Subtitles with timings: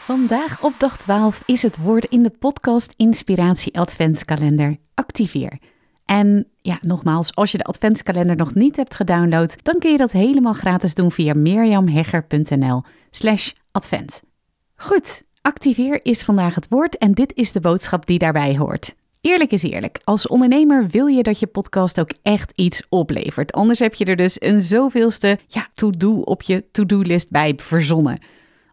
[0.00, 5.58] Vandaag op dag 12 is het woord in de podcast Inspiratie Adventskalender Activeer.
[6.04, 10.12] En ja, nogmaals, als je de adventskalender nog niet hebt gedownload, dan kun je dat
[10.12, 14.22] helemaal gratis doen via mirjamhegger.nl slash advent.
[14.76, 18.94] Goed, activeer is vandaag het woord en dit is de boodschap die daarbij hoort.
[19.20, 23.52] Eerlijk is eerlijk, als ondernemer wil je dat je podcast ook echt iets oplevert.
[23.52, 28.18] Anders heb je er dus een zoveelste ja, to-do op je to-do-list bij verzonnen.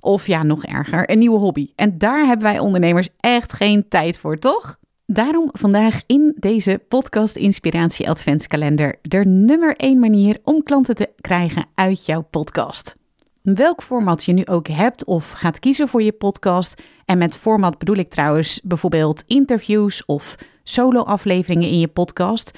[0.05, 1.69] Of ja, nog erger, een nieuwe hobby.
[1.75, 4.79] En daar hebben wij ondernemers echt geen tijd voor, toch?
[5.05, 11.65] Daarom vandaag in deze podcast Inspiratie Adventskalender de nummer 1 manier om klanten te krijgen
[11.75, 12.95] uit jouw podcast.
[13.41, 16.81] Welk format je nu ook hebt of gaat kiezen voor je podcast.
[17.05, 22.57] En met format bedoel ik trouwens bijvoorbeeld interviews of solo-afleveringen in je podcast.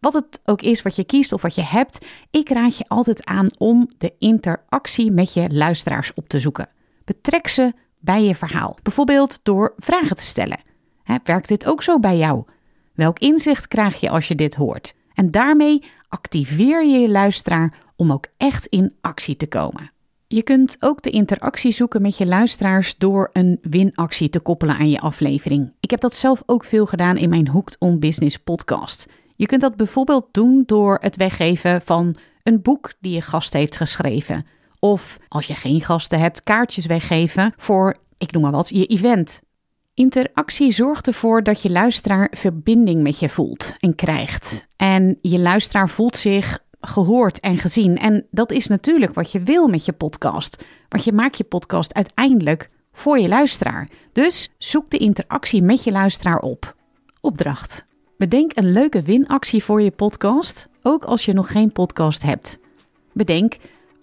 [0.00, 3.26] Wat het ook is wat je kiest of wat je hebt, ik raad je altijd
[3.26, 6.68] aan om de interactie met je luisteraars op te zoeken.
[7.12, 10.60] Betrek ze bij je verhaal, bijvoorbeeld door vragen te stellen.
[11.24, 12.44] werkt dit ook zo bij jou?
[12.94, 14.94] Welk inzicht krijg je als je dit hoort?
[15.14, 19.90] En daarmee activeer je je luisteraar om ook echt in actie te komen.
[20.26, 24.90] Je kunt ook de interactie zoeken met je luisteraars door een winactie te koppelen aan
[24.90, 25.72] je aflevering.
[25.80, 29.06] Ik heb dat zelf ook veel gedaan in mijn Hooked on Business podcast.
[29.36, 33.76] Je kunt dat bijvoorbeeld doen door het weggeven van een boek die je gast heeft
[33.76, 34.46] geschreven
[34.84, 39.42] of als je geen gasten hebt, kaartjes weggeven voor, ik noem maar wat, je event.
[39.94, 44.66] Interactie zorgt ervoor dat je luisteraar verbinding met je voelt en krijgt.
[44.76, 47.98] En je luisteraar voelt zich gehoord en gezien.
[47.98, 50.64] En dat is natuurlijk wat je wil met je podcast.
[50.88, 53.88] Want je maakt je podcast uiteindelijk voor je luisteraar.
[54.12, 56.76] Dus zoek de interactie met je luisteraar op.
[57.20, 57.86] Opdracht.
[58.16, 62.58] Bedenk een leuke winactie voor je podcast, ook als je nog geen podcast hebt.
[63.12, 63.56] Bedenk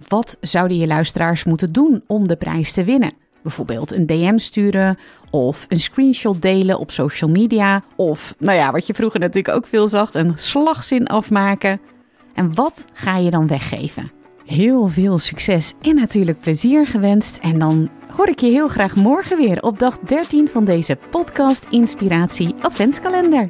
[0.08, 3.14] wat zouden je luisteraars moeten doen om de prijs te winnen?
[3.42, 4.98] Bijvoorbeeld een DM sturen
[5.30, 7.84] of een screenshot delen op social media.
[7.96, 11.82] Of, nou ja, wat je vroeger natuurlijk ook veel zag, een slagzin afmaken.
[12.34, 14.12] En wat ga je dan weggeven?
[14.46, 17.38] Heel veel succes en natuurlijk plezier gewenst.
[17.38, 21.66] En dan hoor ik je heel graag morgen weer op dag 13 van deze podcast
[21.70, 23.50] Inspiratie Adventskalender.